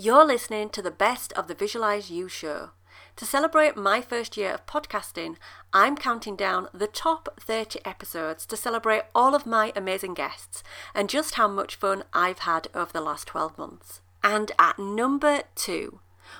[0.00, 2.70] You're listening to the best of the Visualize You show.
[3.16, 5.34] To celebrate my first year of podcasting,
[5.72, 10.62] I'm counting down the top 30 episodes to celebrate all of my amazing guests
[10.94, 14.00] and just how much fun I've had over the last 12 months.
[14.22, 15.98] And at number two,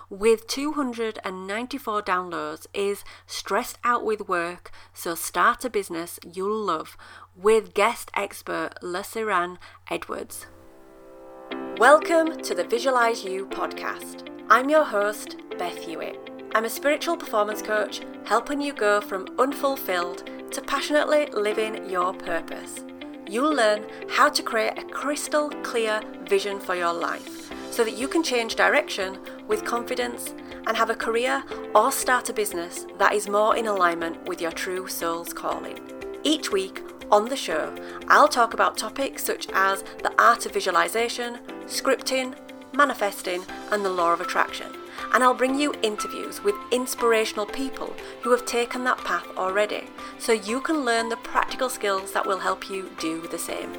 [0.09, 6.97] with 294 downloads, is Stressed Out with Work, So Start a Business You'll Love
[7.35, 9.57] with guest expert LeSaran
[9.91, 10.47] Edwards.
[11.79, 14.29] Welcome to the Visualize You podcast.
[14.51, 16.19] I'm your host, Beth Hewitt.
[16.53, 22.85] I'm a spiritual performance coach helping you go from unfulfilled to passionately living your purpose.
[23.29, 28.09] You'll learn how to create a crystal clear vision for your life so that you
[28.09, 29.17] can change direction
[29.47, 30.35] with confidence
[30.67, 31.45] and have a career
[31.77, 35.79] or start a business that is more in alignment with your true soul's calling.
[36.25, 36.83] Each week,
[37.13, 37.73] on the show,
[38.09, 41.39] I'll talk about topics such as the art of visualization,
[41.69, 42.35] scripting,
[42.75, 44.73] manifesting, and the law of attraction.
[45.15, 49.85] And I'll bring you interviews with inspirational people who have taken that path already,
[50.19, 53.73] so you can learn the practical skills that will help you do the same.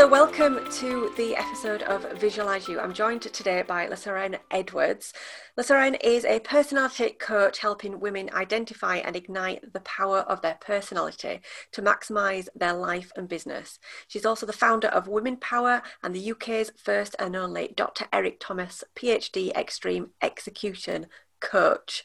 [0.00, 2.80] So, welcome to the episode of Visualize You.
[2.80, 5.12] I'm joined today by LeSaran Edwards.
[5.58, 11.42] LeSaran is a personality coach helping women identify and ignite the power of their personality
[11.72, 13.78] to maximize their life and business.
[14.08, 18.06] She's also the founder of Women Power and the UK's first and only Dr.
[18.10, 21.08] Eric Thomas, PhD Extreme Execution
[21.40, 22.04] Coach.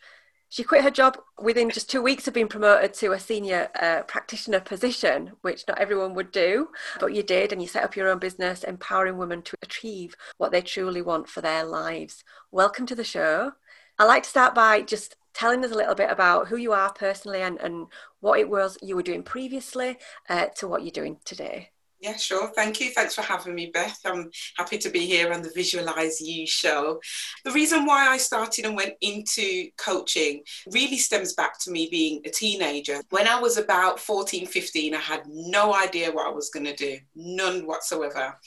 [0.50, 4.04] She quit her job within just two weeks of being promoted to a senior uh,
[4.04, 8.08] practitioner position, which not everyone would do, but you did, and you set up your
[8.10, 12.24] own business, empowering women to achieve what they truly want for their lives.
[12.52, 13.54] Welcome to the show.
[13.98, 16.94] I'd like to start by just telling us a little bit about who you are
[16.94, 17.88] personally and, and
[18.22, 19.98] what it was you were doing previously
[20.30, 21.72] uh, to what you're doing today.
[22.00, 22.50] Yeah, sure.
[22.50, 22.92] Thank you.
[22.92, 24.00] Thanks for having me, Beth.
[24.06, 27.00] I'm happy to be here on the Visualize You show.
[27.46, 32.22] The reason why I started and went into coaching really stems back to me being
[32.26, 33.02] a teenager.
[33.10, 36.76] When I was about 14, 15, I had no idea what I was going to
[36.76, 38.38] do, none whatsoever.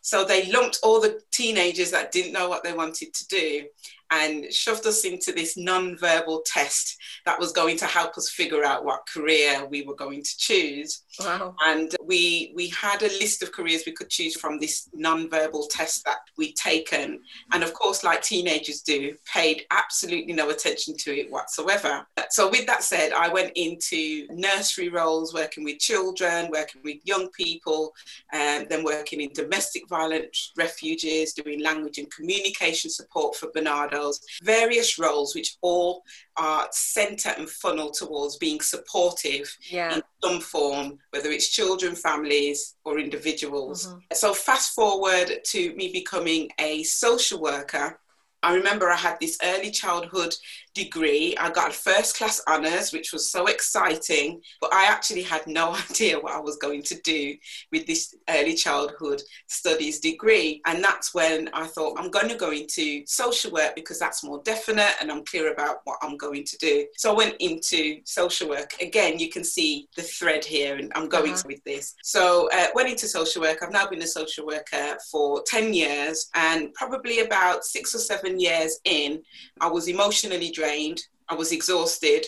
[0.00, 3.66] So they lumped all the teenagers that didn't know what they wanted to do
[4.10, 8.84] and shoved us into this non-verbal test that was going to help us figure out
[8.84, 11.02] what career we were going to choose.
[11.20, 11.54] Wow.
[11.64, 16.04] And we we had a list of careers we could choose from this non-verbal test
[16.04, 17.20] that we'd taken.
[17.52, 22.06] And of course, like teenagers do, paid absolutely no attention to it whatsoever.
[22.30, 27.30] So with that said, I went into nursery roles, working with children, working with young
[27.30, 27.94] people,
[28.32, 33.50] and then working in domestic violence refuges, doing language and communication support for
[33.96, 36.02] Barnardo various roles which all
[36.36, 39.96] are centre and funnel towards being supportive yeah.
[39.96, 43.88] in some form, whether it's children, families, or individuals.
[43.88, 43.98] Mm-hmm.
[44.12, 47.98] So, fast forward to me becoming a social worker.
[48.42, 50.34] I remember I had this early childhood
[50.76, 51.34] degree.
[51.38, 56.20] I got first class honours, which was so exciting, but I actually had no idea
[56.20, 57.34] what I was going to do
[57.72, 60.60] with this early childhood studies degree.
[60.66, 64.42] And that's when I thought, I'm going to go into social work because that's more
[64.44, 66.86] definite and I'm clear about what I'm going to do.
[66.96, 68.74] So I went into social work.
[68.80, 71.42] Again, you can see the thread here, and I'm going uh-huh.
[71.46, 71.94] with this.
[72.02, 73.62] So uh, went into social work.
[73.62, 78.38] I've now been a social worker for 10 years, and probably about six or seven
[78.38, 79.22] years in,
[79.60, 82.26] I was emotionally drained drained, I was exhausted,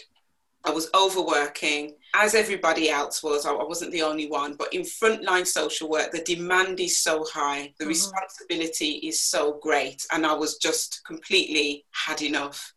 [0.64, 3.46] I was overworking, as everybody else was.
[3.46, 7.72] I wasn't the only one, but in frontline social work, the demand is so high,
[7.78, 7.88] the mm-hmm.
[7.90, 12.72] responsibility is so great, and I was just completely had enough.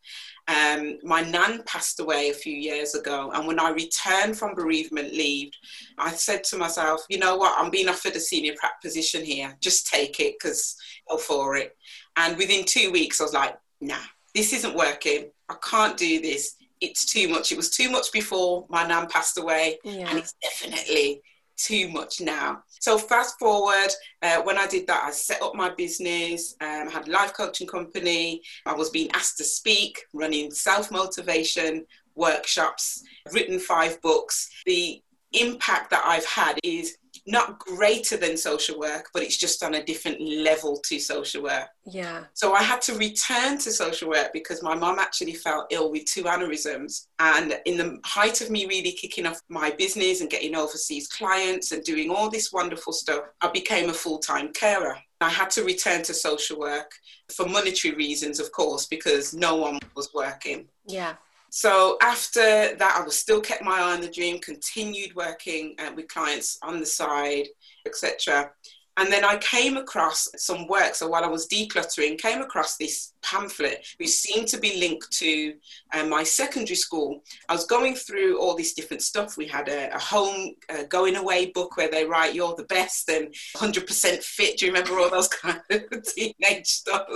[0.48, 5.12] Um, my nan passed away a few years ago, and when I returned from bereavement
[5.12, 5.52] leave,
[5.98, 7.54] I said to myself, "You know what?
[7.56, 9.56] I'm being offered a senior prac position here.
[9.60, 10.76] Just take it, because
[11.08, 11.76] go for it."
[12.16, 15.30] And within two weeks, I was like, "Nah, this isn't working.
[15.52, 16.56] I can't do this.
[16.80, 17.52] It's too much.
[17.52, 20.08] It was too much before my nan passed away, yeah.
[20.08, 21.22] and it's definitely
[21.56, 22.62] too much now.
[22.80, 23.90] So fast forward,
[24.22, 27.66] uh, when I did that, I set up my business, um, had a life coaching
[27.66, 28.42] company.
[28.66, 34.50] I was being asked to speak, running self motivation workshops, written five books.
[34.66, 36.96] The impact that I've had is
[37.26, 41.68] not greater than social work, but it's just on a different level to social work.
[41.84, 42.24] Yeah.
[42.34, 46.06] So I had to return to social work because my mom actually fell ill with
[46.06, 47.06] two aneurysms.
[47.20, 51.70] And in the height of me really kicking off my business and getting overseas clients
[51.70, 54.98] and doing all this wonderful stuff, I became a full time carer.
[55.20, 56.90] I had to return to social work
[57.32, 60.66] for monetary reasons, of course, because no one was working.
[60.86, 61.14] Yeah.
[61.54, 65.92] So after that, I was still kept my eye on the dream, continued working uh,
[65.94, 67.48] with clients on the side,
[67.84, 68.50] etc.
[68.98, 70.94] And then I came across some work.
[70.94, 75.54] So while I was decluttering, came across this pamphlet which seemed to be linked to
[75.94, 77.22] uh, my secondary school.
[77.48, 79.36] I was going through all this different stuff.
[79.36, 83.08] We had a, a home uh, going away book where they write "You're the best"
[83.08, 87.06] and "100% fit." Do you remember all those kind of teenage stuff?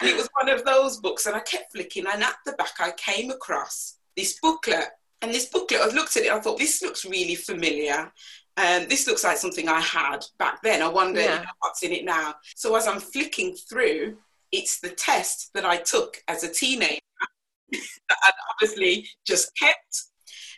[0.00, 2.06] And it was one of those books, and I kept flicking.
[2.06, 4.88] And at the back, I came across this booklet.
[5.22, 8.10] And this booklet, I looked at it, I thought, this looks really familiar.
[8.56, 10.82] Um, this looks like something I had back then.
[10.82, 11.44] I wonder yeah.
[11.60, 12.34] what's in it now.
[12.56, 14.18] So as I'm flicking through,
[14.52, 17.00] it's the test that I took as a teenager
[17.72, 20.04] that I obviously just kept.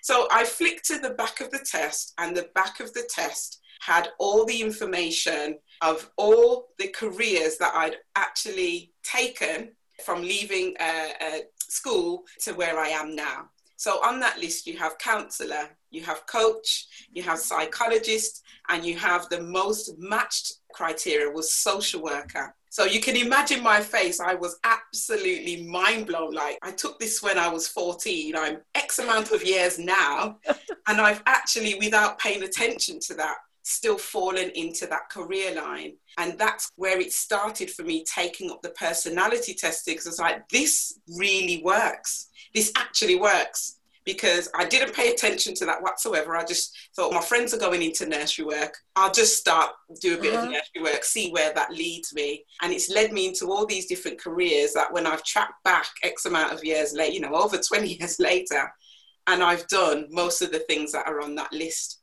[0.02, 3.60] So I flicked to the back of the test, and the back of the test
[3.80, 9.72] had all the information of all the careers that I'd actually taken
[10.04, 13.50] from leaving uh, uh, school to where I am now.
[13.82, 18.96] So on that list, you have counselor, you have coach, you have psychologist, and you
[18.96, 22.54] have the most matched criteria was social worker.
[22.70, 24.20] So you can imagine my face.
[24.20, 26.32] I was absolutely mind blown.
[26.32, 28.36] Like I took this when I was 14.
[28.36, 30.38] I'm X amount of years now.
[30.86, 35.94] and I've actually, without paying attention to that, still fallen into that career line.
[36.18, 40.48] And that's where it started for me taking up the personality testing because it's like,
[40.50, 46.36] this really works this actually works because I didn't pay attention to that whatsoever.
[46.36, 48.76] I just thought my friends are going into nursery work.
[48.96, 49.70] I'll just start
[50.00, 50.46] do a bit uh-huh.
[50.46, 52.44] of nursery work, see where that leads me.
[52.62, 56.26] And it's led me into all these different careers that when I've tracked back X
[56.26, 58.72] amount of years later, you know, over 20 years later,
[59.28, 62.01] and I've done most of the things that are on that list.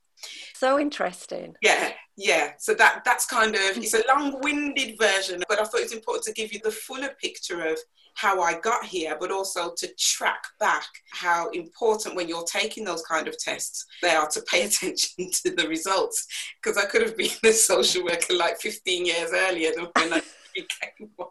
[0.59, 1.55] So interesting.
[1.61, 2.51] Yeah, yeah.
[2.57, 3.77] So that that's kind of mm.
[3.77, 7.65] it's a long-winded version, but I thought it's important to give you the fuller picture
[7.65, 7.79] of
[8.15, 13.03] how I got here, but also to track back how important when you're taking those
[13.03, 16.27] kind of tests they are to pay attention to the results.
[16.61, 20.21] Because I could have been a social worker like 15 years earlier than when I
[20.79, 21.29] became one.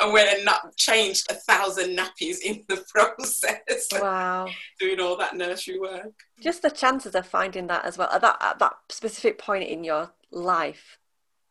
[0.00, 3.88] and when I not changed a thousand nappies in the process.
[3.92, 4.48] Wow.
[4.78, 6.12] Doing all that nursery work.
[6.40, 9.84] Just the chances of finding that as well at that, at that specific point in
[9.84, 10.98] your life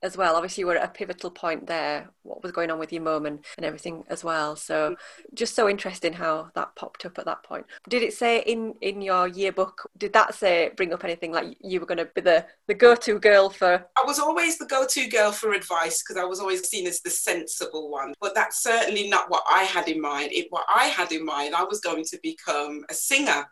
[0.03, 0.35] as well.
[0.35, 3.25] Obviously, you were at a pivotal point there, what was going on with your mum
[3.25, 4.55] and, and everything as well.
[4.55, 5.35] So, mm-hmm.
[5.35, 7.65] just so interesting how that popped up at that point.
[7.89, 11.79] Did it say in, in your yearbook, did that say, bring up anything like you
[11.79, 13.85] were going to be the, the go to girl for?
[13.97, 17.01] I was always the go to girl for advice because I was always seen as
[17.01, 18.13] the sensible one.
[18.19, 20.31] But that's certainly not what I had in mind.
[20.31, 23.45] It, what I had in mind, I was going to become a singer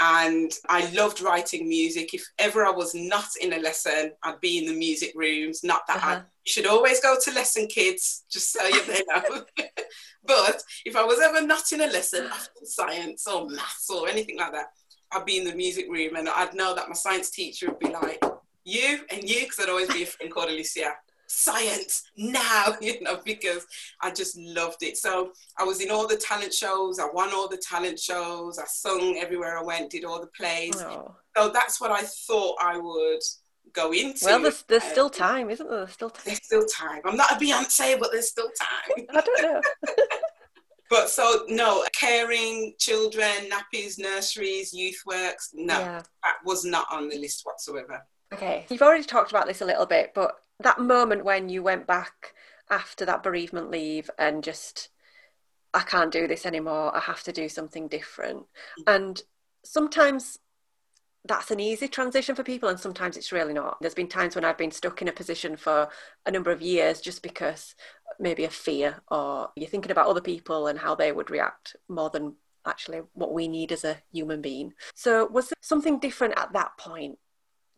[0.00, 2.14] and I loved writing music.
[2.14, 5.62] If ever I was not in a lesson, I'd be in the music rooms.
[5.62, 6.16] Not that uh-huh.
[6.16, 9.44] I should always go to lesson, kids, just so you know.
[10.26, 14.38] but if I was ever not in a lesson after science or maths or anything
[14.38, 14.66] like that,
[15.12, 17.90] I'd be in the music room and I'd know that my science teacher would be
[17.92, 18.22] like,
[18.64, 20.92] you and you, because I'd always be a friend called Alicia
[21.34, 23.66] science now, you know, because
[24.00, 24.96] I just loved it.
[24.96, 28.64] So I was in all the talent shows, I won all the talent shows, I
[28.66, 30.80] sung everywhere I went, did all the plays.
[30.80, 31.14] Oh.
[31.36, 33.20] So that's what I thought I would
[33.72, 34.24] go into.
[34.24, 35.78] Well, there's, there's still um, time, isn't there?
[35.78, 36.22] There's still time.
[36.24, 37.00] There's still time.
[37.04, 39.06] I'm not a Beyonce, but there's still time.
[39.14, 39.60] I don't know.
[40.90, 46.02] but so no caring children nappies nurseries youth works no yeah.
[46.22, 49.86] that was not on the list whatsoever okay you've already talked about this a little
[49.86, 52.34] bit but that moment when you went back
[52.70, 54.88] after that bereavement leave and just
[55.74, 56.96] I can't do this anymore.
[56.96, 58.38] I have to do something different.
[58.38, 58.82] Mm-hmm.
[58.86, 59.22] And
[59.64, 60.38] sometimes
[61.26, 63.78] that's an easy transition for people, and sometimes it's really not.
[63.80, 65.88] There's been times when I've been stuck in a position for
[66.26, 67.74] a number of years just because
[68.20, 72.10] maybe a fear, or you're thinking about other people and how they would react more
[72.10, 72.34] than
[72.66, 74.74] actually what we need as a human being.
[74.94, 77.18] So, was there something different at that point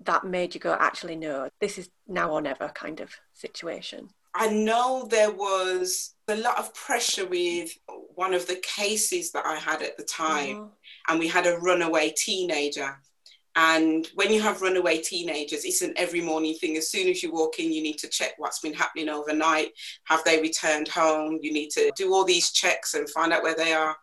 [0.05, 4.09] that made you go, actually, no, this is now or never kind of situation?
[4.35, 7.71] I know there was a lot of pressure with
[8.15, 10.71] one of the cases that I had at the time, oh.
[11.09, 12.99] and we had a runaway teenager.
[13.59, 16.77] And when you have runaway teenagers, it's an every morning thing.
[16.77, 19.71] As soon as you walk in, you need to check what's been happening overnight.
[20.05, 21.39] Have they returned home?
[21.41, 23.97] You need to do all these checks and find out where they are.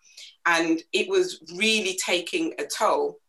[0.47, 3.19] And it was really taking a toll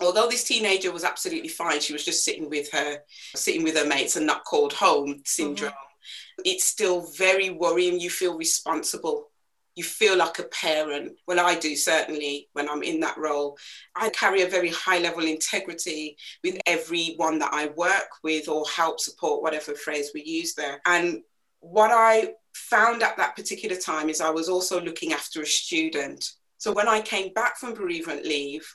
[0.00, 2.98] although this teenager was absolutely fine, she was just sitting with her,
[3.34, 5.70] sitting with her mates and not called home syndrome.
[5.72, 6.42] Mm-hmm.
[6.44, 8.00] It's still very worrying.
[8.00, 9.30] You feel responsible.
[9.74, 11.16] You feel like a parent.
[11.26, 13.56] Well, I do certainly when I'm in that role.
[13.94, 19.00] I carry a very high level integrity with everyone that I work with or help
[19.00, 20.80] support, whatever phrase we use there.
[20.84, 21.22] And
[21.60, 26.28] what I found at that particular time is I was also looking after a student
[26.58, 28.68] So when I came back from bereavement leave,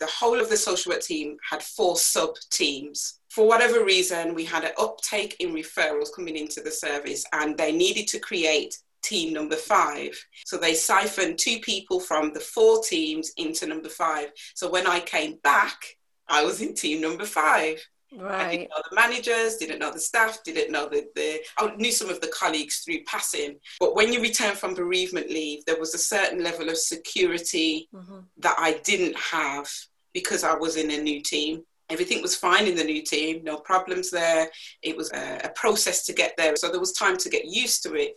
[0.00, 3.20] the whole of the social work team had four sub teams.
[3.28, 7.72] For whatever reason, we had an uptake in referrals coming into the service, and they
[7.72, 10.18] needed to create team number five.
[10.46, 14.30] So they siphoned two people from the four teams into number five.
[14.54, 15.96] So when I came back,
[16.28, 17.86] I was in team number five.
[18.16, 18.40] Right.
[18.40, 21.92] I didn't know the managers, didn't know the staff, didn't know the, the I knew
[21.92, 23.56] some of the colleagues through passing.
[23.80, 28.20] But when you return from bereavement leave, there was a certain level of security mm-hmm.
[28.38, 29.68] that I didn't have
[30.12, 31.62] because I was in a new team.
[31.90, 34.48] Everything was fine in the new team, no problems there.
[34.82, 36.56] It was a, a process to get there.
[36.56, 38.14] So there was time to get used to it.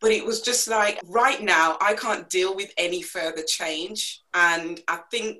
[0.00, 4.22] But it was just like, right now, I can't deal with any further change.
[4.32, 5.38] And I think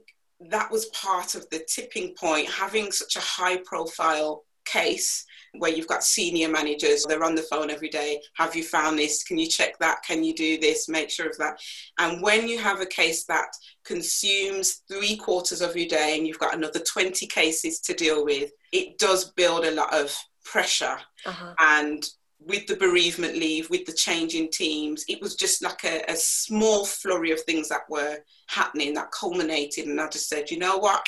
[0.48, 5.24] that was part of the tipping point, having such a high profile case
[5.58, 8.20] where you've got senior managers, they're on the phone every day.
[8.34, 9.24] Have you found this?
[9.24, 9.98] Can you check that?
[10.06, 10.88] Can you do this?
[10.88, 11.58] Make sure of that.
[11.98, 13.48] And when you have a case that
[13.84, 18.52] consumes three quarters of your day and you've got another 20 cases to deal with,
[18.72, 20.98] it does build a lot of pressure.
[21.26, 21.54] Uh-huh.
[21.58, 22.08] And
[22.46, 26.16] with the bereavement leave, with the change in teams, it was just like a, a
[26.16, 28.18] small flurry of things that were
[28.48, 29.86] happening that culminated.
[29.86, 31.04] And I just said, you know what?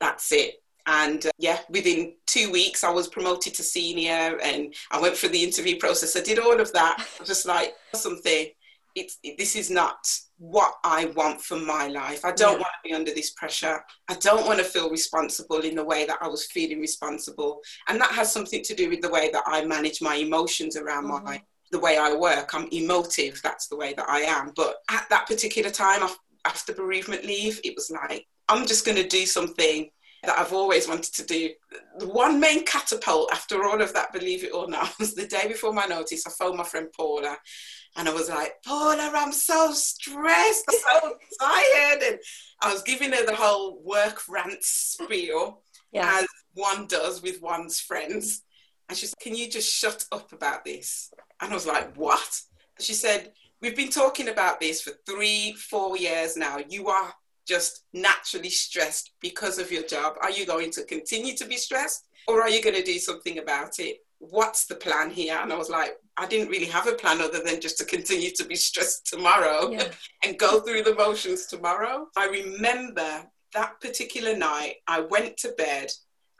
[0.00, 0.54] That's it.
[0.86, 5.30] And uh, yeah, within two weeks, I was promoted to senior and I went through
[5.30, 6.16] the interview process.
[6.16, 6.96] I did all of that.
[6.98, 8.46] I was just like, something,
[8.96, 9.98] it's, it, this is not
[10.38, 12.24] what I want for my life.
[12.24, 12.58] I don't yeah.
[12.58, 13.80] want to be under this pressure.
[14.08, 17.60] I don't want to feel responsible in the way that I was feeling responsible.
[17.88, 21.04] And that has something to do with the way that I manage my emotions around
[21.04, 21.24] mm-hmm.
[21.24, 22.54] my the way I work.
[22.54, 23.40] I'm emotive.
[23.42, 24.52] That's the way that I am.
[24.54, 26.08] But at that particular time,
[26.44, 29.90] after bereavement leave, it was like, I'm just going to do something
[30.22, 31.50] that I've always wanted to do.
[31.98, 35.48] The one main catapult after all of that, believe it or not, was the day
[35.48, 36.26] before my notice.
[36.26, 37.36] I phoned my friend Paula
[37.96, 42.02] and I was like, Paula, I'm so stressed, I'm so tired.
[42.02, 42.18] And
[42.60, 45.62] I was giving her the whole work rant spiel,
[45.92, 46.20] yeah.
[46.20, 48.42] as one does with one's friends.
[48.88, 51.10] And she said, Can you just shut up about this?
[51.40, 52.40] And I was like, What?
[52.80, 56.58] She said, We've been talking about this for three, four years now.
[56.68, 57.14] You are
[57.48, 60.16] just naturally stressed because of your job?
[60.20, 63.38] Are you going to continue to be stressed or are you going to do something
[63.38, 63.98] about it?
[64.18, 65.38] What's the plan here?
[65.40, 68.30] And I was like, I didn't really have a plan other than just to continue
[68.36, 69.88] to be stressed tomorrow yeah.
[70.24, 72.08] and go through the motions tomorrow.
[72.16, 75.90] I remember that particular night, I went to bed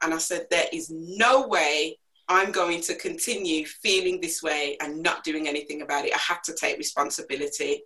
[0.03, 5.03] and I said, There is no way I'm going to continue feeling this way and
[5.03, 6.15] not doing anything about it.
[6.15, 7.83] I had to take responsibility.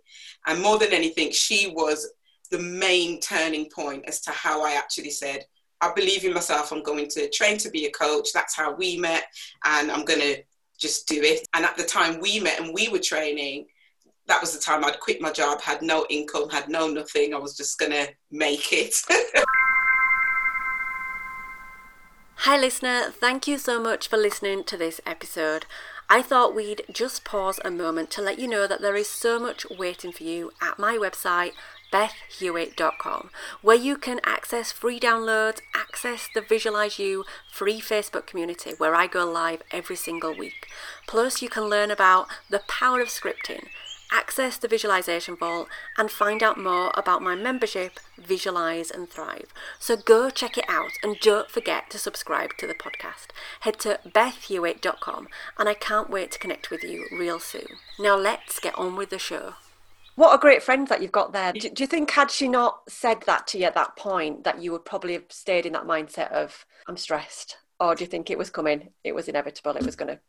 [0.47, 2.11] And more than anything, she was
[2.49, 5.45] the main turning point as to how I actually said,
[5.79, 6.71] I believe in myself.
[6.71, 8.33] I'm going to train to be a coach.
[8.33, 9.25] That's how we met.
[9.63, 10.43] And I'm going to
[10.81, 11.47] just do it.
[11.53, 13.67] And at the time we met and we were training,
[14.27, 17.33] that was the time I'd quit my job, had no income, had no nothing.
[17.33, 18.95] I was just going to make it.
[22.37, 23.11] Hi, listener.
[23.11, 25.67] Thank you so much for listening to this episode.
[26.09, 29.39] I thought we'd just pause a moment to let you know that there is so
[29.39, 31.53] much waiting for you at my website,
[31.91, 33.29] bethhewitt.com,
[33.61, 39.07] where you can access free downloads, access the Visualize You free Facebook community where I
[39.07, 40.67] go live every single week.
[41.07, 43.67] Plus, you can learn about the power of scripting,
[44.11, 45.67] access the Visualization Vault,
[45.97, 49.53] and find out more about my membership, Visualize and Thrive.
[49.79, 53.27] So go check it out and don't forget to subscribe to the podcast.
[53.61, 57.77] Head to bethhewitt.com and I can't wait to connect with you real soon.
[57.99, 59.53] Now let's get on with the show.
[60.15, 61.53] What a great friend that you've got there.
[61.53, 64.61] Do, do, you think, had she not said that to you at that point, that
[64.61, 67.57] you would probably have stayed in that mindset of, I'm stressed?
[67.79, 68.89] Or do you think it was coming?
[69.03, 70.19] It was inevitable, it was going to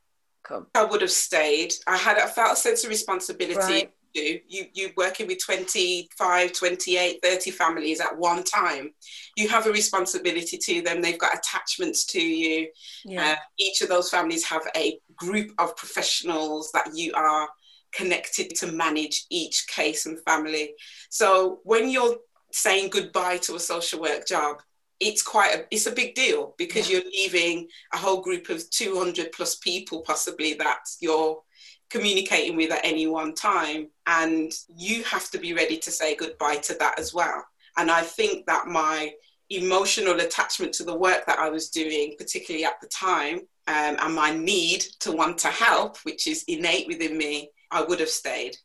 [0.42, 0.66] come?
[0.74, 1.74] I would have stayed.
[1.86, 3.56] I had, I felt a sense of responsibility.
[3.56, 3.92] Right.
[4.14, 8.92] You, you you working with 25 28 30 families at one time
[9.38, 12.68] you have a responsibility to them they've got attachments to you
[13.06, 13.30] yeah.
[13.30, 17.48] uh, each of those families have a group of professionals that you are
[17.92, 20.74] connected to manage each case and family.
[21.10, 22.16] So when you're
[22.52, 24.62] saying goodbye to a social work job,
[25.02, 26.98] it's quite a it's a big deal because yeah.
[26.98, 31.42] you're leaving a whole group of 200 plus people possibly that you're
[31.90, 36.56] communicating with at any one time and you have to be ready to say goodbye
[36.56, 37.44] to that as well
[37.76, 39.12] and i think that my
[39.50, 44.14] emotional attachment to the work that i was doing particularly at the time um, and
[44.14, 48.56] my need to want to help which is innate within me I would have stayed.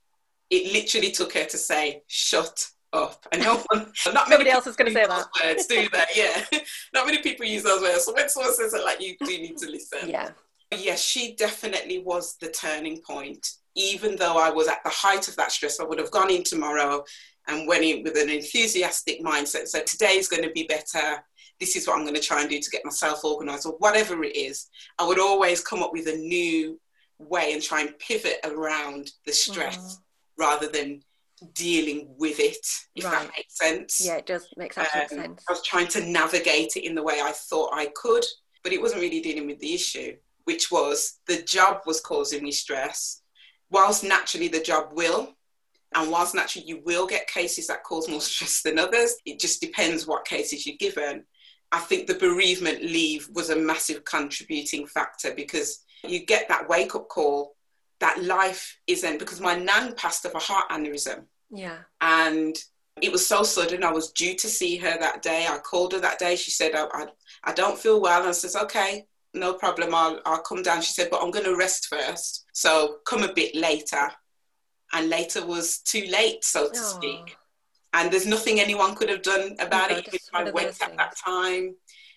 [0.50, 3.26] It literally took her to say, shut up.
[3.32, 5.26] And no one, not nobody else is going to say that.
[5.44, 6.60] Words, do that, yeah.
[6.94, 8.06] not many people use those words.
[8.06, 10.10] So when someone says it, like, you do need to listen.
[10.10, 10.32] Yeah.
[10.72, 13.48] Yes, she definitely was the turning point.
[13.76, 16.44] Even though I was at the height of that stress, I would have gone in
[16.44, 17.04] tomorrow
[17.48, 19.68] and went in with an enthusiastic mindset.
[19.68, 21.24] So today is going to be better.
[21.60, 24.24] This is what I'm going to try and do to get myself organized, or whatever
[24.24, 24.70] it is.
[25.00, 26.80] I would always come up with a new
[27.20, 29.98] way and try and pivot around the stress mm.
[30.38, 31.02] rather than
[31.54, 33.12] dealing with it, if right.
[33.12, 34.02] that makes sense.
[34.04, 35.44] Yeah, it does make um, sense.
[35.48, 38.26] I was trying to navigate it in the way I thought I could,
[38.64, 42.52] but it wasn't really dealing with the issue, which was the job was causing me
[42.52, 43.22] stress.
[43.70, 45.36] Whilst naturally the job will,
[45.96, 49.62] and whilst naturally you will get cases that cause more stress than others, it just
[49.62, 51.24] depends what cases you're given.
[51.72, 56.96] I think the bereavement leave was a massive contributing factor because you get that wake
[56.96, 57.56] up call
[58.00, 61.24] that life isn't because my nan passed of a heart aneurysm.
[61.50, 61.80] Yeah.
[62.02, 62.56] And
[63.02, 63.84] it was so sudden.
[63.84, 65.48] I was due to see her that day.
[65.50, 66.36] I called her that day.
[66.36, 67.08] She said, I, I,
[67.44, 68.20] I don't feel well.
[68.20, 69.94] And I said, okay, no problem.
[69.94, 70.82] I'll, I'll come down.
[70.82, 72.46] She said, but I'm going to rest first.
[72.54, 74.12] So come a bit later.
[74.94, 76.96] And later was too late, so to Aww.
[76.96, 77.36] speak.
[77.94, 81.16] And there's nothing anyone could have done about no, it if I went at that
[81.18, 81.76] time.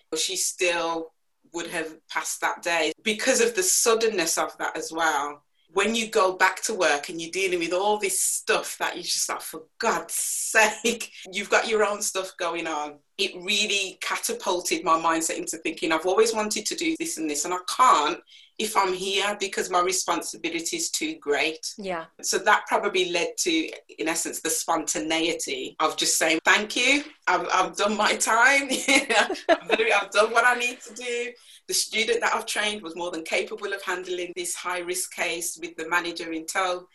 [0.09, 1.11] But she still
[1.53, 5.43] would have passed that day because of the suddenness of that as well
[5.73, 9.03] when you go back to work and you're dealing with all this stuff that you
[9.03, 12.95] just like, for God's sake, you've got your own stuff going on.
[13.17, 17.45] It really catapulted my mindset into thinking, I've always wanted to do this and this,
[17.45, 18.19] and I can't
[18.57, 21.73] if I'm here because my responsibility is too great.
[21.77, 22.05] Yeah.
[22.21, 27.47] So that probably led to, in essence, the spontaneity of just saying, thank you, I've,
[27.51, 28.69] I've done my time,
[29.49, 31.31] I've done what I need to do.
[31.67, 35.57] The student that I've trained was more than capable of handling this high risk case
[35.59, 36.87] with the manager in tow.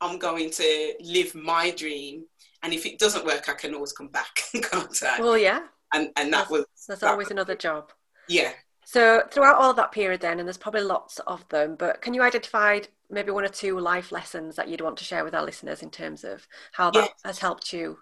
[0.00, 2.24] I'm going to live my dream.
[2.62, 5.20] And if it doesn't work, I can always come back, can't I?
[5.20, 5.60] Well, yeah.
[5.94, 6.66] And, and that that's, was.
[6.86, 7.92] That's that always was, another job.
[8.28, 8.52] Yeah,
[8.88, 12.22] so throughout all that period then, and there's probably lots of them, but can you
[12.22, 12.80] identify
[13.10, 15.90] maybe one or two life lessons that you'd want to share with our listeners in
[15.90, 17.14] terms of how that yes.
[17.22, 17.98] has helped you?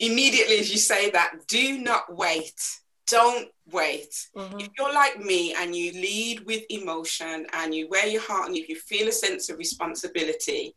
[0.00, 2.60] Immediately as you say that, do not wait.
[3.06, 4.26] Don't wait.
[4.36, 4.58] Mm-hmm.
[4.58, 8.56] If you're like me and you lead with emotion and you wear your heart and
[8.56, 10.74] if you feel a sense of responsibility,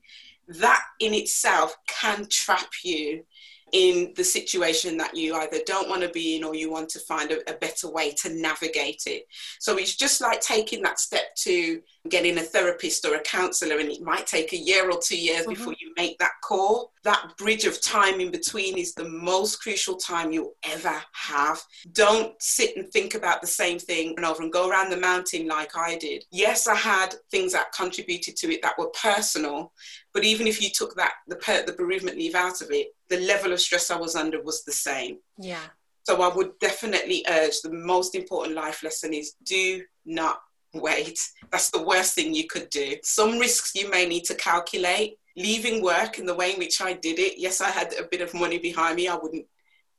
[0.49, 3.25] that in itself can trap you
[3.71, 6.99] in the situation that you either don't want to be in or you want to
[6.99, 9.23] find a, a, better way to navigate it.
[9.59, 13.89] So it's just like taking that step to getting a therapist or a counselor, and
[13.89, 15.53] it might take a year or two years mm-hmm.
[15.53, 16.91] before you make that call.
[17.03, 21.61] That bridge of time in between is the most crucial time you'll ever have.
[21.93, 25.47] Don't sit and think about the same thing and over and go around the mountain
[25.47, 26.25] like I did.
[26.31, 29.71] Yes, I had things that contributed to it that were personal,
[30.13, 31.35] but even if you took that the,
[31.67, 34.71] the bereavement leave out of it, the level of stress I was under was the
[34.71, 35.17] same.
[35.37, 35.67] Yeah.
[36.03, 40.41] So I would definitely urge the most important life lesson is do not
[40.73, 41.19] wait.
[41.51, 42.95] That's the worst thing you could do.
[43.03, 45.17] Some risks you may need to calculate.
[45.37, 48.21] Leaving work in the way in which I did it, yes, I had a bit
[48.21, 49.07] of money behind me.
[49.07, 49.45] I wouldn't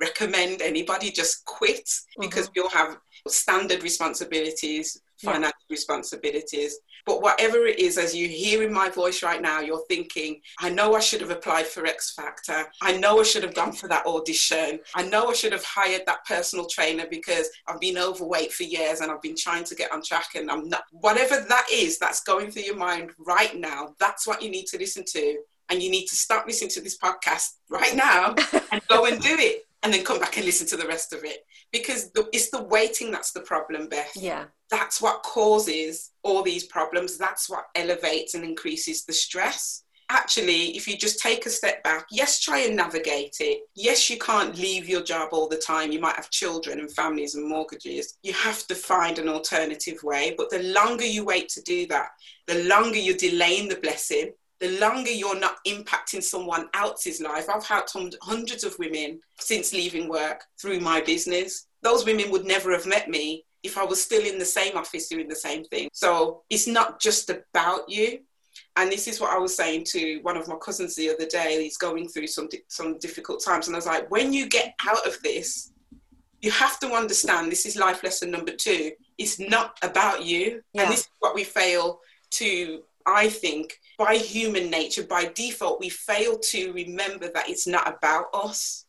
[0.00, 2.52] recommend anybody just quit because mm-hmm.
[2.56, 5.74] you'll have standard responsibilities, financial yeah.
[5.74, 6.78] responsibilities.
[7.04, 10.70] But whatever it is, as you hear in my voice right now, you're thinking, I
[10.70, 12.66] know I should have applied for X Factor.
[12.80, 14.80] I know I should have gone for that audition.
[14.94, 19.00] I know I should have hired that personal trainer because I've been overweight for years
[19.00, 20.84] and I've been trying to get on track and I'm not.
[20.92, 24.78] Whatever that is that's going through your mind right now, that's what you need to
[24.78, 25.38] listen to.
[25.68, 28.34] And you need to start listening to this podcast right now
[28.72, 31.24] and go and do it and then come back and listen to the rest of
[31.24, 31.44] it.
[31.72, 34.12] Because the, it's the waiting that's the problem beth.
[34.14, 34.44] Yeah.
[34.70, 37.18] That's what causes all these problems.
[37.18, 39.84] That's what elevates and increases the stress.
[40.10, 43.62] Actually if you just take a step back yes try and navigate it.
[43.74, 45.90] Yes you can't leave your job all the time.
[45.90, 48.18] You might have children and families and mortgages.
[48.22, 50.34] You have to find an alternative way.
[50.36, 52.08] But the longer you wait to do that
[52.46, 57.50] the longer you're delaying the blessing the longer you're not impacting someone else's life.
[57.50, 61.66] I've helped hundreds of women since leaving work through my business.
[61.82, 65.08] Those women would never have met me if I was still in the same office
[65.08, 65.88] doing the same thing.
[65.92, 68.20] So it's not just about you.
[68.76, 71.60] And this is what I was saying to one of my cousins the other day.
[71.64, 75.06] He's going through some some difficult times, and I was like, when you get out
[75.06, 75.72] of this,
[76.40, 78.92] you have to understand this is life lesson number two.
[79.18, 80.82] It's not about you, yeah.
[80.82, 82.00] and this is what we fail
[82.32, 87.88] to, I think, by human nature, by default, we fail to remember that it's not
[87.88, 88.86] about us.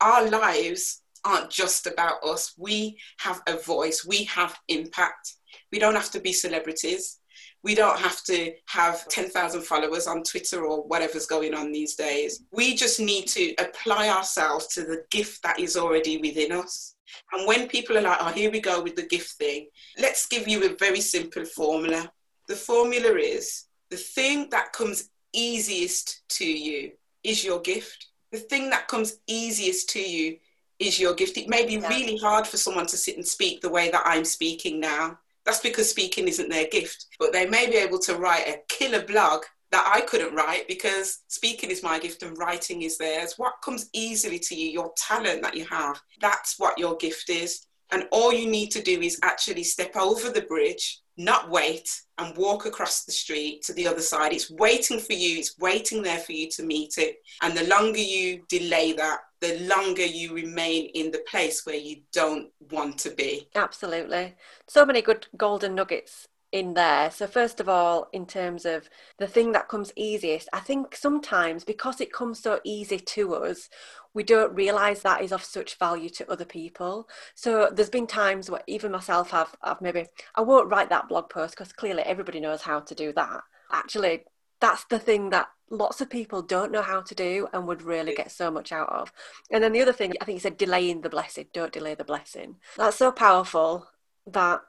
[0.00, 2.54] Our lives aren't just about us.
[2.56, 5.34] We have a voice, we have impact.
[5.72, 7.18] We don't have to be celebrities.
[7.62, 12.44] We don't have to have 10,000 followers on Twitter or whatever's going on these days.
[12.52, 16.94] We just need to apply ourselves to the gift that is already within us.
[17.32, 20.46] And when people are like, oh, here we go with the gift thing, let's give
[20.46, 22.10] you a very simple formula.
[22.48, 28.06] The formula is the thing that comes easiest to you is your gift.
[28.32, 30.36] the thing that comes easiest to you
[30.78, 31.38] is your gift.
[31.38, 31.88] It may be yeah.
[31.88, 35.18] really hard for someone to sit and speak the way that I'm speaking now.
[35.44, 37.06] That's because speaking isn't their gift.
[37.18, 41.22] But they may be able to write a killer blog that I couldn't write because
[41.28, 43.34] speaking is my gift and writing is theirs.
[43.36, 47.66] What comes easily to you, your talent that you have, that's what your gift is.
[47.92, 52.36] And all you need to do is actually step over the bridge, not wait, and
[52.36, 54.32] walk across the street to the other side.
[54.32, 57.16] It's waiting for you, it's waiting there for you to meet it.
[57.42, 61.96] And the longer you delay that, the longer you remain in the place where you
[62.12, 63.48] don't want to be.
[63.54, 64.34] Absolutely.
[64.66, 67.10] So many good golden nuggets in there.
[67.10, 68.88] So, first of all, in terms of
[69.18, 73.68] the thing that comes easiest, I think sometimes because it comes so easy to us,
[74.14, 77.08] we don't realize that is of such value to other people.
[77.34, 81.30] So, there's been times where even myself have, have maybe, I won't write that blog
[81.30, 83.42] post because clearly everybody knows how to do that.
[83.70, 84.24] Actually,
[84.60, 88.14] that's the thing that lots of people don't know how to do and would really
[88.14, 89.12] get so much out of.
[89.50, 92.04] And then the other thing, I think you said delaying the blessing, don't delay the
[92.04, 92.56] blessing.
[92.76, 93.88] That's so powerful
[94.26, 94.62] that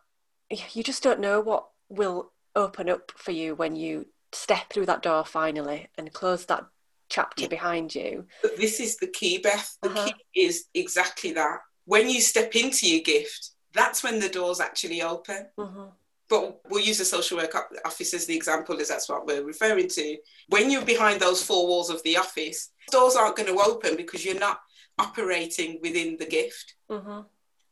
[0.49, 5.03] you just don't know what will open up for you when you step through that
[5.03, 6.65] door finally and close that
[7.09, 7.49] chapter yeah.
[7.49, 8.25] behind you.
[8.41, 9.77] But this is the key, Beth.
[9.81, 10.05] The uh-huh.
[10.05, 11.59] key is exactly that.
[11.85, 15.47] When you step into your gift, that's when the doors actually open.
[15.57, 15.85] Mm-hmm.
[16.29, 19.87] But we'll use the social work office as the example, as that's what we're referring
[19.87, 20.17] to.
[20.49, 24.25] When you're behind those four walls of the office, doors aren't going to open because
[24.25, 24.59] you're not
[24.99, 26.75] operating within the gift.
[26.89, 27.21] Mm-hmm.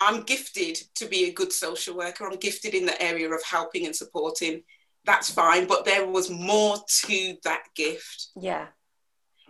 [0.06, 2.26] I'm gifted to be a good social worker.
[2.26, 4.64] I'm gifted in the area of helping and supporting.
[5.06, 5.68] That's fine.
[5.68, 8.28] But there was more to that gift.
[8.40, 8.68] Yeah.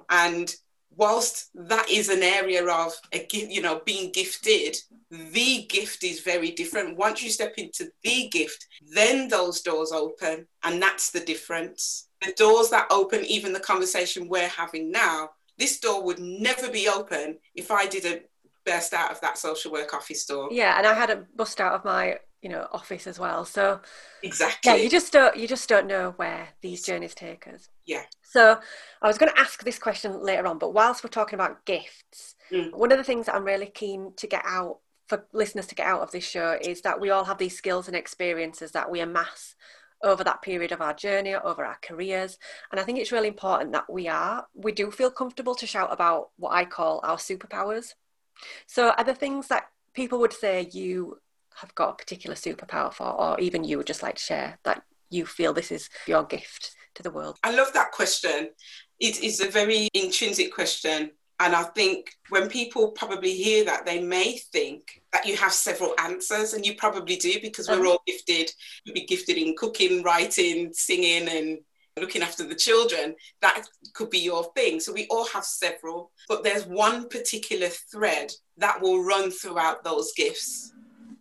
[0.09, 0.53] And
[0.95, 4.77] whilst that is an area of a gift, you know, being gifted,
[5.09, 6.97] the gift is very different.
[6.97, 12.07] Once you step into the gift, then those doors open, and that's the difference.
[12.21, 16.89] The doors that open, even the conversation we're having now, this door would never be
[16.89, 18.23] open if I didn't
[18.65, 20.49] burst out of that social work office door.
[20.51, 23.45] Yeah, and I had a bust out of my you know office as well.
[23.45, 23.81] So
[24.23, 27.69] exactly, yeah, you just don't you just don't know where these journeys take us.
[27.85, 28.03] Yeah.
[28.23, 28.59] So
[29.01, 32.35] I was going to ask this question later on, but whilst we're talking about gifts,
[32.51, 32.71] mm.
[32.73, 35.87] one of the things that I'm really keen to get out for listeners to get
[35.87, 38.99] out of this show is that we all have these skills and experiences that we
[38.99, 39.55] amass
[40.03, 42.37] over that period of our journey, over our careers.
[42.71, 45.91] And I think it's really important that we are, we do feel comfortable to shout
[45.91, 47.93] about what I call our superpowers.
[48.67, 51.19] So, are there things that people would say you
[51.55, 54.83] have got a particular superpower for, or even you would just like to share that
[55.09, 57.37] you feel this is your gift to the world?
[57.43, 58.49] I love that question.
[58.99, 61.11] It is a very intrinsic question.
[61.39, 65.93] And I think when people probably hear that, they may think that you have several
[65.99, 67.89] answers, and you probably do because we're uh-huh.
[67.91, 68.51] all gifted.
[68.85, 71.59] You'd be gifted in cooking, writing, singing, and
[71.99, 74.81] looking after the children, that could be your thing.
[74.81, 80.11] So we all have several, but there's one particular thread that will run throughout those
[80.13, 80.73] gifts.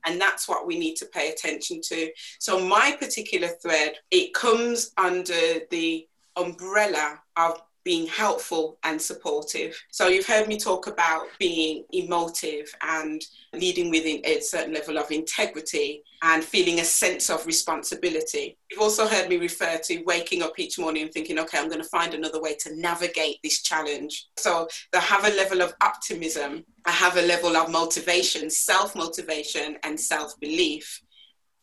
[0.05, 2.11] And that's what we need to pay attention to.
[2.41, 6.07] So my particular thread, it comes under the
[6.37, 9.79] umbrella of being helpful and supportive.
[9.91, 15.11] So you've heard me talk about being emotive and leading with a certain level of
[15.11, 18.57] integrity and feeling a sense of responsibility.
[18.71, 21.83] You've also heard me refer to waking up each morning and thinking, okay, I'm going
[21.83, 24.29] to find another way to navigate this challenge.
[24.39, 29.77] So I have a level of optimism, I have a level of motivation, self motivation,
[29.83, 31.03] and self belief.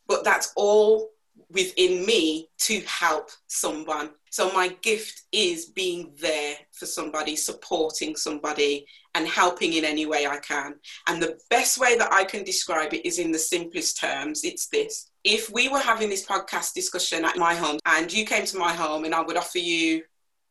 [0.06, 1.10] But that's all
[1.52, 4.10] within me to help someone.
[4.30, 10.26] So my gift is being there for somebody, supporting somebody, and helping in any way
[10.26, 10.76] I can.
[11.06, 14.68] And the best way that I can describe it is in the simplest terms it's
[14.68, 15.10] this.
[15.24, 18.72] If we were having this podcast discussion at my home and you came to my
[18.72, 20.02] home and I would offer you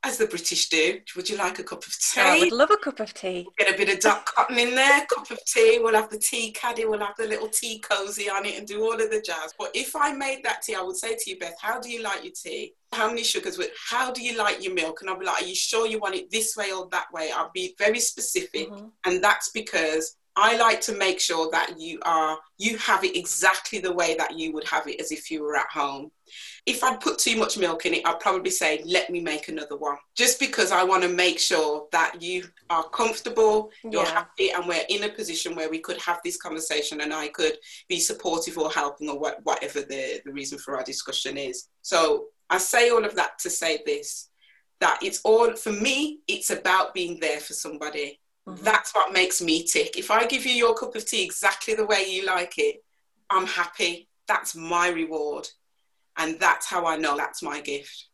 [0.04, 1.00] as the British do.
[1.16, 2.22] Would you like a cup of tea?
[2.22, 3.46] I would love a cup of tea.
[3.46, 5.80] We'll get a bit of duck cotton in there, cup of tea.
[5.82, 8.84] We'll have the tea caddy, we'll have the little tea cozy on it and do
[8.84, 9.54] all of the jazz.
[9.58, 12.02] But if I made that tea, I would say to you, Beth, how do you
[12.02, 12.74] like your tea?
[12.94, 15.02] How many sugars with how do you like your milk?
[15.02, 17.32] And I'll be like, Are you sure you want it this way or that way?
[17.34, 18.70] I'll be very specific.
[18.70, 18.88] Mm-hmm.
[19.06, 23.78] And that's because I like to make sure that you are you have it exactly
[23.78, 26.10] the way that you would have it as if you were at home.
[26.66, 29.78] If I'd put too much milk in it, I'd probably say, let me make another
[29.78, 29.98] one.
[30.16, 34.14] Just because I want to make sure that you are comfortable, you're yeah.
[34.14, 37.58] happy, and we're in a position where we could have this conversation and I could
[37.88, 41.68] be supportive or helping or whatever the, the reason for our discussion is.
[41.84, 44.30] So I say all of that to say this
[44.80, 48.20] that it's all for me, it's about being there for somebody.
[48.52, 48.64] Mm-hmm.
[48.64, 49.98] That's what makes me tick.
[49.98, 52.84] If I give you your cup of tea exactly the way you like it,
[53.30, 54.10] I'm happy.
[54.28, 55.48] That's my reward.
[56.18, 58.08] And that's how I know that's my gift.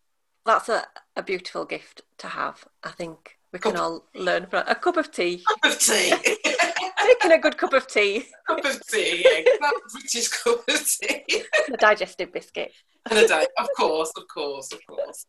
[0.45, 2.65] That's a, a beautiful gift to have.
[2.83, 5.43] I think we can all learn from a cup of tea.
[5.47, 6.13] Cup of tea.
[7.07, 8.25] Making a good cup of tea.
[8.45, 9.69] cup of tea, yeah.
[9.91, 11.43] British cup of tea.
[11.73, 12.71] a digestive biscuit.
[13.09, 15.25] And a day, of course, of course, of course.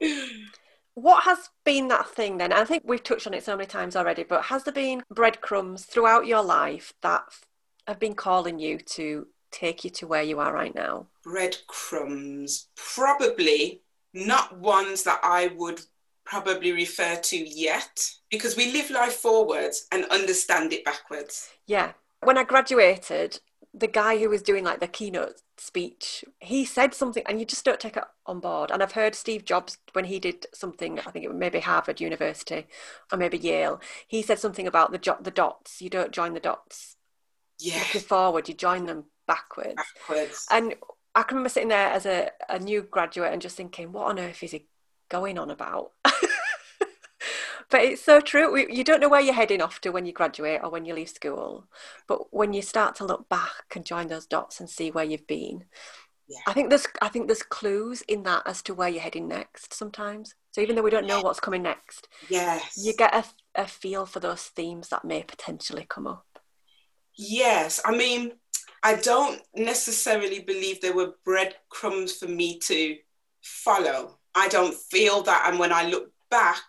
[1.02, 2.52] what has been that thing then?
[2.52, 5.84] I think we've touched on it so many times already, but has there been breadcrumbs
[5.84, 7.22] throughout your life that
[7.86, 11.06] have been calling you to take you to where you are right now?
[11.22, 13.82] Breadcrumbs, probably
[14.12, 15.80] not ones that I would
[16.24, 21.48] probably refer to yet because we live life forwards and understand it backwards.
[21.66, 21.92] Yeah.
[22.22, 23.40] When I graduated,
[23.78, 27.64] the guy who was doing like the keynote speech, he said something and you just
[27.64, 28.70] don't take it on board.
[28.70, 32.00] And I've heard Steve Jobs when he did something, I think it was maybe Harvard
[32.00, 32.66] University
[33.12, 35.80] or maybe Yale, he said something about the jo- the dots.
[35.80, 36.96] You don't join the dots.
[37.60, 37.78] Yeah.
[37.78, 39.74] Looking forward, you join them backwards.
[39.76, 40.46] Backwards.
[40.50, 40.74] And
[41.14, 44.18] I can remember sitting there as a, a new graduate and just thinking, what on
[44.18, 44.66] earth is he
[45.08, 45.92] going on about?
[47.70, 48.56] but it's so true.
[48.56, 51.10] You don't know where you're heading off to when you graduate or when you leave
[51.10, 51.66] school.
[52.06, 55.26] But when you start to look back and join those dots and see where you've
[55.26, 55.64] been,
[56.28, 56.38] yeah.
[56.46, 59.72] I think there's I think there's clues in that as to where you're heading next
[59.72, 60.34] sometimes.
[60.52, 64.06] So even though we don't know what's coming next, yes, you get a, a feel
[64.06, 66.26] for those themes that may potentially come up.
[67.16, 68.32] Yes, I mean,
[68.82, 72.96] I don't necessarily believe there were breadcrumbs for me to
[73.42, 74.18] follow.
[74.34, 76.62] I don't feel that, and when I look back,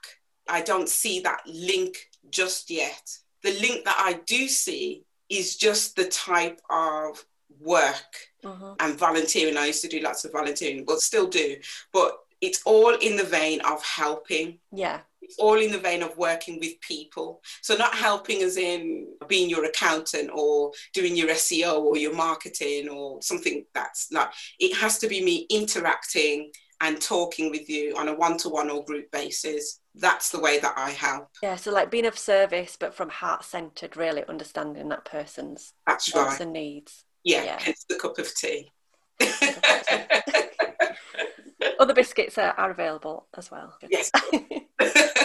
[0.49, 3.17] I don't see that link just yet.
[3.43, 7.23] The link that I do see is just the type of
[7.59, 8.75] work uh-huh.
[8.79, 9.57] and volunteering.
[9.57, 11.57] I used to do lots of volunteering, but still do.
[11.93, 14.59] But it's all in the vein of helping.
[14.71, 14.99] Yeah.
[15.21, 17.41] It's all in the vein of working with people.
[17.62, 22.89] So not helping as in being your accountant or doing your SEO or your marketing
[22.89, 24.33] or something that's not.
[24.59, 29.11] It has to be me interacting and talking with you on a one-to-one or group
[29.11, 31.27] basis that's the way that i help.
[31.41, 36.33] Yeah so like being of service but from heart-centered really understanding that person's that's wants
[36.33, 36.41] right.
[36.41, 37.05] and needs.
[37.23, 37.59] Yeah, yeah.
[37.59, 38.71] hence the cup of tea.
[41.79, 43.77] Other biscuits are, are available as well.
[43.89, 44.11] Yes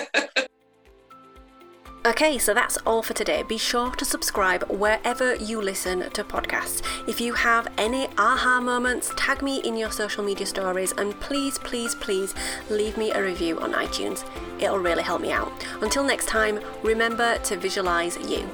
[2.07, 3.43] Okay, so that's all for today.
[3.45, 6.83] Be sure to subscribe wherever you listen to podcasts.
[7.09, 11.59] If you have any aha moments, tag me in your social media stories and please,
[11.59, 12.35] please, please
[12.69, 14.23] leave me a review on iTunes.
[14.61, 15.51] It'll really help me out.
[15.81, 18.47] Until next time, remember to visualize you.